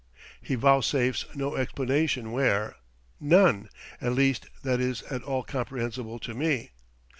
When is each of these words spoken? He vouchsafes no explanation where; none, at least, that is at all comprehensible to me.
He 0.41 0.55
vouchsafes 0.55 1.27
no 1.35 1.55
explanation 1.55 2.31
where; 2.31 2.77
none, 3.19 3.69
at 4.01 4.13
least, 4.13 4.47
that 4.63 4.79
is 4.79 5.03
at 5.11 5.21
all 5.21 5.43
comprehensible 5.43 6.17
to 6.17 6.33
me. 6.33 6.71